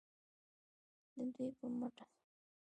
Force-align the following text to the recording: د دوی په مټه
د 1.15 1.17
دوی 1.33 1.49
په 1.57 1.65
مټه 1.77 2.05